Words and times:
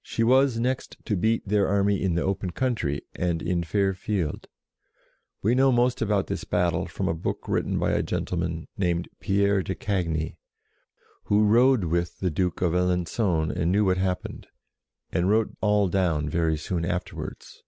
She 0.00 0.22
was 0.22 0.60
next 0.60 0.96
to 1.06 1.16
beat 1.16 1.42
their 1.44 1.66
army 1.66 2.00
in 2.00 2.14
the 2.14 2.22
open 2.22 2.52
country 2.52 3.02
and 3.16 3.42
in 3.42 3.64
fair 3.64 3.94
field. 3.94 4.46
We 5.42 5.56
know 5.56 5.72
most 5.72 6.00
about 6.00 6.28
this 6.28 6.44
battle 6.44 6.86
from 6.86 7.08
a 7.08 7.14
book 7.14 7.48
written 7.48 7.76
by 7.76 7.90
a 7.90 8.04
gentleman 8.04 8.68
named 8.76 9.08
Pierre 9.18 9.64
de 9.64 9.74
Cagny, 9.74 10.38
who 11.24 11.42
rode 11.44 11.82
with 11.86 12.20
the 12.20 12.30
Duke 12.30 12.62
of 12.62 12.74
Alengon 12.76 13.50
and 13.50 13.72
knew 13.72 13.84
what 13.86 13.96
happened, 13.98 14.46
and 15.10 15.28
wrote 15.28 15.56
all 15.60 15.88
down 15.88 16.28
very 16.28 16.56
soon 16.56 16.84
afterwards. 16.84 17.64